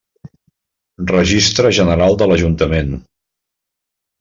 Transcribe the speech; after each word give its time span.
Registro 1.11 1.71
General 1.79 2.17
de 2.23 2.29
l'Ajuntament. 2.31 2.91